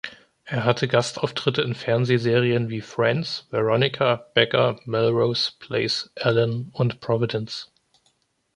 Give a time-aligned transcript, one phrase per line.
[0.45, 7.71] Er hatte Gastauftritte in Fernsehserien wie Friends, Veronica, Becker, Melrose Place, Ellen, und Providence.